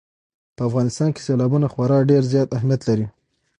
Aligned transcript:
په 0.55 0.61
افغانستان 0.69 1.09
کې 1.13 1.21
سیلابونه 1.27 1.67
خورا 1.73 1.97
ډېر 2.11 2.23
زیات 2.31 2.49
اهمیت 2.57 2.81
لري. 2.89 3.05